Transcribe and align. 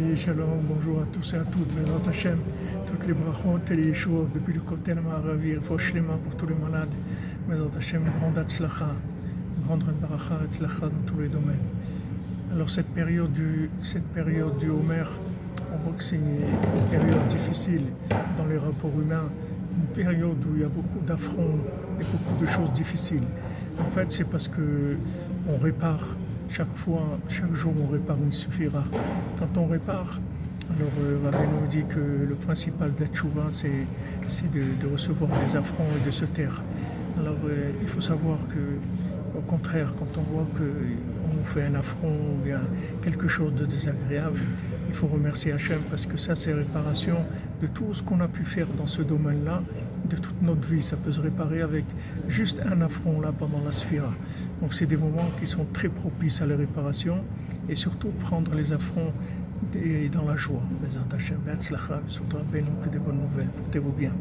Shalom, 0.00 0.62
bonjour 0.66 1.02
à 1.02 1.04
tous 1.12 1.34
et 1.34 1.36
à 1.36 1.44
toutes, 1.44 1.68
Bezrat 1.74 2.08
Hashem, 2.08 2.38
toutes 2.86 3.06
les 3.06 3.12
brachot 3.12 3.60
et 3.70 3.76
les 3.76 3.88
yeshuot 3.88 4.28
depuis 4.34 4.54
le 4.54 4.60
côté 4.60 4.94
de 4.94 5.00
Maravi, 5.00 5.54
Foshlema 5.60 6.14
pour 6.24 6.34
tous 6.36 6.46
les 6.46 6.54
malades, 6.54 6.88
Bezrat 7.46 7.76
Hashem, 7.76 8.02
grande 8.18 8.38
atzlacha, 8.38 8.88
grande 9.64 9.84
baracha, 10.00 10.40
atzlacha 10.44 10.88
dans 10.88 11.06
tous 11.06 11.20
les 11.20 11.28
domaines. 11.28 11.66
Alors 12.52 12.70
cette 12.70 12.88
période 12.88 13.30
du, 13.32 13.68
cette 13.82 14.06
période 14.14 14.56
du 14.58 14.70
Homer, 14.70 15.04
on 15.72 15.76
voit 15.84 15.92
que 15.96 16.02
c'est 16.02 16.16
une 16.16 16.88
période 16.90 17.28
difficile 17.28 17.84
dans 18.38 18.46
les 18.46 18.58
rapports 18.58 18.98
humains, 18.98 19.28
une 19.76 19.94
période 19.94 20.42
où 20.46 20.56
il 20.56 20.62
y 20.62 20.64
a 20.64 20.68
beaucoup 20.68 21.04
d'affronts 21.06 21.58
et 22.00 22.04
beaucoup 22.04 22.40
de 22.40 22.46
choses 22.46 22.72
difficiles. 22.72 23.24
En 23.78 23.90
fait, 23.90 24.10
c'est 24.10 24.28
parce 24.28 24.48
que 24.48 24.96
on 25.46 25.58
répare 25.58 26.16
chaque 26.50 26.74
fois, 26.74 27.18
chaque 27.28 27.54
jour, 27.54 27.72
on 27.80 27.92
répare 27.92 28.16
une 28.22 28.32
suffira. 28.32 28.84
Quand 29.38 29.60
on 29.60 29.66
répare, 29.66 30.20
alors 30.76 30.90
euh, 31.00 31.60
nous 31.60 31.66
dit 31.68 31.84
que 31.88 32.26
le 32.28 32.34
principal 32.34 32.92
de 32.94 33.04
la 33.04 33.50
c'est 33.50 34.50
de, 34.50 34.92
recevoir 34.92 35.30
des 35.44 35.56
affronts 35.56 35.84
et 36.00 36.06
de 36.06 36.10
se 36.10 36.24
taire. 36.24 36.62
Alors 37.18 37.36
euh, 37.44 37.70
il 37.80 37.88
faut 37.88 38.00
savoir 38.00 38.38
que, 38.48 39.38
au 39.38 39.42
contraire, 39.42 39.92
quand 39.98 40.18
on 40.18 40.22
voit 40.34 40.46
qu'on 40.54 41.44
fait 41.44 41.64
un 41.64 41.74
affront 41.76 42.08
ou 42.34 42.44
bien 42.44 42.60
quelque 43.02 43.28
chose 43.28 43.54
de 43.54 43.64
désagréable, 43.64 44.40
il 44.88 44.94
faut 44.94 45.06
remercier 45.06 45.52
Hachem 45.52 45.80
parce 45.88 46.06
que 46.06 46.16
ça, 46.16 46.34
c'est 46.34 46.52
réparation 46.52 47.16
de 47.62 47.68
tout 47.68 47.94
ce 47.94 48.02
qu'on 48.02 48.20
a 48.20 48.28
pu 48.28 48.44
faire 48.44 48.66
dans 48.76 48.86
ce 48.86 49.02
domaine-là 49.02 49.62
de 50.10 50.16
toute 50.16 50.42
notre 50.42 50.66
vie. 50.68 50.82
Ça 50.82 50.96
peut 50.96 51.12
se 51.12 51.20
réparer 51.20 51.62
avec 51.62 51.84
juste 52.28 52.62
un 52.70 52.82
affront 52.82 53.20
là 53.20 53.32
pendant 53.36 53.62
la 53.64 53.72
sphira. 53.72 54.12
Donc 54.60 54.74
c'est 54.74 54.86
des 54.86 54.96
moments 54.96 55.30
qui 55.38 55.46
sont 55.46 55.66
très 55.72 55.88
propices 55.88 56.42
à 56.42 56.46
la 56.46 56.56
réparation 56.56 57.18
et 57.68 57.76
surtout 57.76 58.08
prendre 58.08 58.54
les 58.54 58.72
affronts 58.72 59.12
dans 60.12 60.24
la 60.24 60.36
joie. 60.36 60.62
Les 60.88 60.96
attachés, 60.96 61.34
que 62.82 62.88
des 62.88 62.98
bonnes 62.98 63.20
nouvelles. 63.20 63.48
Portez-vous 63.48 63.92
bien. 63.92 64.12